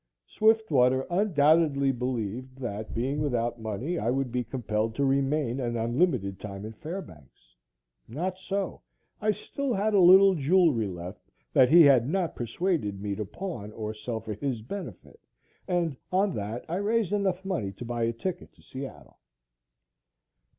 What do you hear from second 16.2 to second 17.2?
this I raised